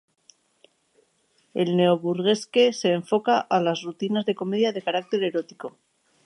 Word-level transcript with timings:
El 1.53 1.69
neo-burlesque 1.77 2.73
se 2.73 2.91
enfoca 2.91 3.39
a 3.39 3.61
las 3.61 3.83
rutinas 3.83 4.25
de 4.25 4.33
comedia 4.33 4.71
de 4.73 4.81
carácter 4.81 5.23
erótico. 5.23 5.77